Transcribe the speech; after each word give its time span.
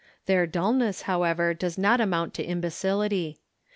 Their 0.25 0.47
dullness, 0.47 1.03
however, 1.03 1.53
does 1.53 1.77
not 1.77 2.01
amount 2.01 2.33
to 2.33 2.43
imbecility. 2.43 3.37